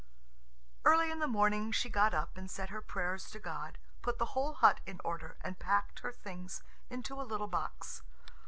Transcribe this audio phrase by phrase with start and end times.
[0.83, 4.33] Early in the morning she got up and said her prayers to God, put the
[4.33, 8.01] whole hut in order, and packed her things into a little box.